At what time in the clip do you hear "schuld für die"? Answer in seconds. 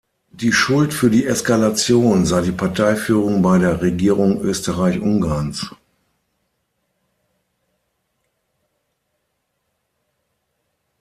0.51-1.27